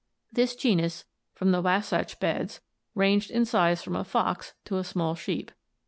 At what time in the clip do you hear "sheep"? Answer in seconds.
5.13-5.51